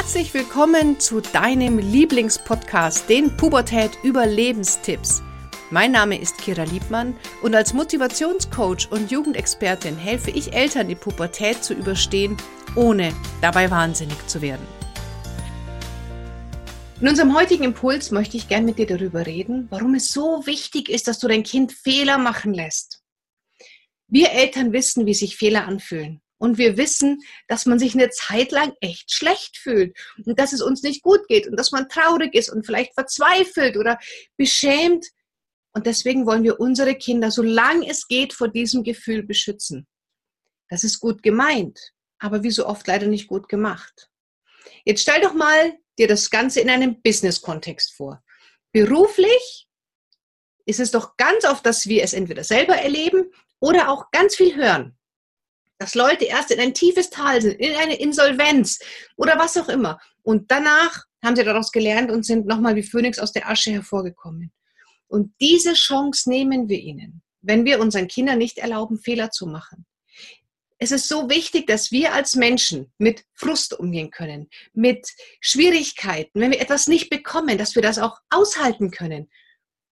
[0.00, 5.24] Herzlich willkommen zu deinem Lieblingspodcast, den Pubertät Überlebenstipps.
[5.72, 11.64] Mein Name ist Kira Liebmann und als Motivationscoach und Jugendexpertin helfe ich Eltern, die Pubertät
[11.64, 12.36] zu überstehen,
[12.76, 13.12] ohne
[13.42, 14.64] dabei wahnsinnig zu werden.
[17.00, 20.90] In unserem heutigen Impuls möchte ich gern mit dir darüber reden, warum es so wichtig
[20.90, 23.02] ist, dass du dein Kind Fehler machen lässt.
[24.06, 26.22] Wir Eltern wissen, wie sich Fehler anfühlen.
[26.38, 30.62] Und wir wissen, dass man sich eine Zeit lang echt schlecht fühlt und dass es
[30.62, 33.98] uns nicht gut geht und dass man traurig ist und vielleicht verzweifelt oder
[34.36, 35.04] beschämt.
[35.72, 39.86] Und deswegen wollen wir unsere Kinder, solange es geht, vor diesem Gefühl beschützen.
[40.68, 44.08] Das ist gut gemeint, aber wie so oft leider nicht gut gemacht.
[44.84, 48.22] Jetzt stell doch mal dir das Ganze in einem Business-Kontext vor.
[48.70, 49.66] Beruflich
[50.66, 54.54] ist es doch ganz oft, dass wir es entweder selber erleben oder auch ganz viel
[54.54, 54.97] hören
[55.78, 58.80] dass Leute erst in ein tiefes Tal sind, in eine Insolvenz
[59.16, 59.98] oder was auch immer.
[60.22, 64.52] Und danach haben sie daraus gelernt und sind nochmal wie Phönix aus der Asche hervorgekommen.
[65.06, 69.86] Und diese Chance nehmen wir ihnen, wenn wir unseren Kindern nicht erlauben, Fehler zu machen.
[70.80, 75.08] Es ist so wichtig, dass wir als Menschen mit Frust umgehen können, mit
[75.40, 79.28] Schwierigkeiten, wenn wir etwas nicht bekommen, dass wir das auch aushalten können.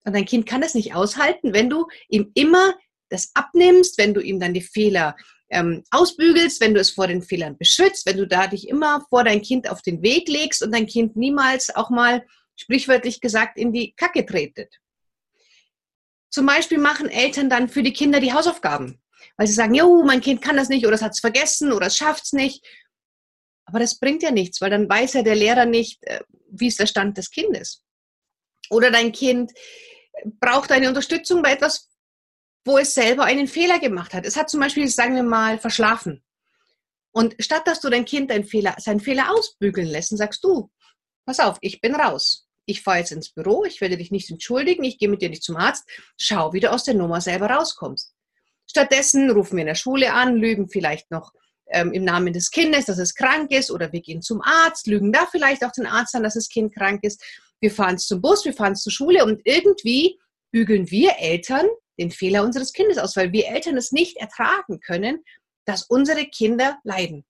[0.03, 2.75] Und ein Kind kann das nicht aushalten, wenn du ihm immer
[3.09, 5.15] das abnimmst, wenn du ihm dann die Fehler
[5.53, 9.23] ähm, ausbügelst, wenn du es vor den Fehlern beschützt, wenn du da dich immer vor
[9.23, 13.71] dein Kind auf den Weg legst und dein Kind niemals auch mal sprichwörtlich gesagt in
[13.71, 14.75] die Kacke tretet.
[16.29, 19.01] Zum Beispiel machen Eltern dann für die Kinder die Hausaufgaben,
[19.37, 21.87] weil sie sagen, jo, mein Kind kann das nicht oder es hat es vergessen oder
[21.87, 22.65] es schafft es nicht.
[23.65, 26.79] Aber das bringt ja nichts, weil dann weiß ja der Lehrer nicht, äh, wie ist
[26.79, 27.83] der Stand des Kindes.
[28.69, 29.51] Oder dein Kind
[30.39, 31.89] braucht eine Unterstützung bei etwas,
[32.65, 34.25] wo es selber einen Fehler gemacht hat.
[34.25, 36.23] Es hat zum Beispiel, sagen wir mal, verschlafen.
[37.11, 40.71] Und statt dass du dein Kind deinen Fehler, seinen Fehler ausbügeln lässt, sagst du,
[41.25, 42.47] pass auf, ich bin raus.
[42.65, 45.43] Ich fahre jetzt ins Büro, ich werde dich nicht entschuldigen, ich gehe mit dir nicht
[45.43, 45.83] zum Arzt,
[46.17, 48.13] schau, wie du aus der Nummer selber rauskommst.
[48.69, 51.33] Stattdessen rufen wir in der Schule an, lügen vielleicht noch
[51.67, 55.11] ähm, im Namen des Kindes, dass es krank ist, oder wir gehen zum Arzt, lügen
[55.11, 57.21] da vielleicht auch den Arzt an, dass das Kind krank ist.
[57.59, 60.17] Wir fahren zum Bus, wir fahren zur Schule und irgendwie
[60.51, 61.67] bügeln wir Eltern
[61.99, 65.23] den Fehler unseres Kindes aus, weil wir Eltern es nicht ertragen können,
[65.65, 67.25] dass unsere Kinder leiden.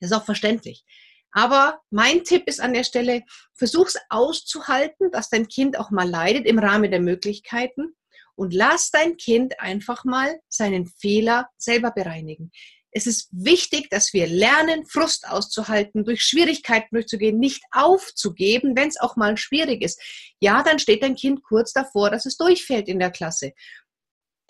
[0.00, 0.84] Das ist auch verständlich.
[1.32, 3.22] Aber mein Tipp ist an der Stelle,
[3.54, 7.94] versuch's auszuhalten, dass dein Kind auch mal leidet im Rahmen der Möglichkeiten
[8.34, 12.50] und lass dein Kind einfach mal seinen Fehler selber bereinigen.
[12.90, 18.98] Es ist wichtig, dass wir lernen, Frust auszuhalten, durch Schwierigkeiten durchzugehen, nicht aufzugeben, wenn es
[18.98, 20.00] auch mal schwierig ist.
[20.40, 23.52] Ja, dann steht dein Kind kurz davor, dass es durchfällt in der Klasse.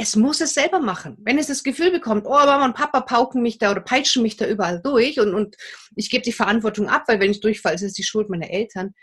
[0.00, 1.16] Es muss es selber machen.
[1.20, 4.36] Wenn es das Gefühl bekommt, oh, Mama und Papa pauken mich da oder peitschen mich
[4.36, 5.56] da überall durch und, und
[5.96, 8.94] ich gebe die Verantwortung ab, weil wenn ich durchfalle, ist es die Schuld meiner Eltern.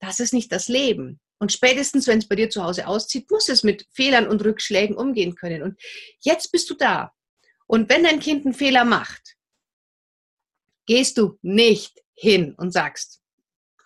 [0.00, 1.20] Das ist nicht das Leben.
[1.40, 4.94] Und spätestens, wenn es bei dir zu Hause auszieht, muss es mit Fehlern und Rückschlägen
[4.94, 5.62] umgehen können.
[5.62, 5.80] Und
[6.20, 7.12] jetzt bist du da.
[7.70, 9.36] Und wenn dein Kind einen Fehler macht,
[10.86, 13.22] gehst du nicht hin und sagst,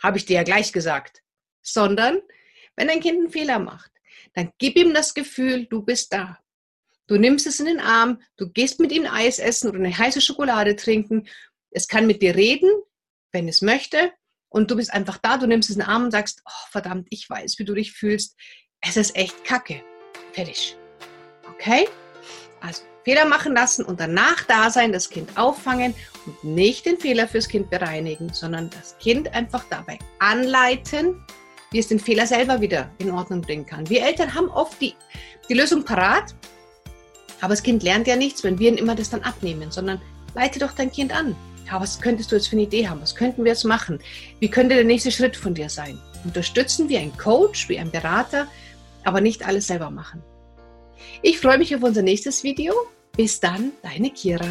[0.03, 1.23] habe ich dir ja gleich gesagt,
[1.61, 2.23] sondern
[2.77, 3.91] wenn dein Kind einen Fehler macht,
[4.33, 6.39] dann gib ihm das Gefühl, du bist da.
[7.09, 10.23] Du nimmst es in den Arm, du gehst mit ihm Eis essen oder eine heiße
[10.23, 11.29] Schokolade trinken.
[11.71, 12.71] Es kann mit dir reden,
[13.33, 14.15] wenn es möchte.
[14.49, 17.09] Und du bist einfach da, du nimmst es in den Arm und sagst, oh, verdammt,
[17.11, 18.35] ich weiß, wie du dich fühlst.
[18.81, 19.85] Es ist echt kacke.
[20.33, 20.75] Fertig.
[21.51, 21.87] Okay?
[22.63, 25.95] Also Fehler machen lassen und danach da sein, das Kind auffangen
[26.27, 31.23] und nicht den Fehler fürs Kind bereinigen, sondern das Kind einfach dabei anleiten,
[31.71, 33.89] wie es den Fehler selber wieder in Ordnung bringen kann.
[33.91, 34.95] Wir Eltern haben oft die,
[35.49, 36.35] die Lösung parat,
[37.41, 40.01] aber das Kind lernt ja nichts, wenn wir ihm immer das dann abnehmen, sondern
[40.35, 41.37] leite doch dein Kind an.
[41.67, 43.01] Ja, was könntest du jetzt für eine Idee haben?
[43.01, 43.99] Was könnten wir jetzt machen?
[44.41, 45.99] Wie könnte der nächste Schritt von dir sein?
[46.25, 48.47] Unterstützen wie ein Coach, wie ein Berater,
[49.03, 50.23] aber nicht alles selber machen.
[51.23, 52.75] Ich freue mich auf unser nächstes Video.
[53.17, 54.47] Bis dann, deine Kira.